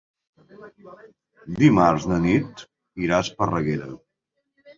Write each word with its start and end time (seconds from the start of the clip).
Dimarts 1.59 2.07
na 2.13 2.17
Nit 2.25 2.65
irà 3.09 3.19
a 3.21 3.27
Esparreguera. 3.27 3.93